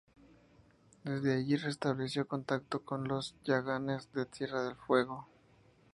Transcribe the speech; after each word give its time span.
Desde 1.03 1.35
allí 1.35 1.55
restableció 1.57 2.25
contacto 2.27 2.81
con 2.83 3.07
los 3.07 3.35
yaganes 3.43 4.11
de 4.13 4.25
Tierra 4.25 4.63
del 4.63 4.75
Fuego. 4.75 5.27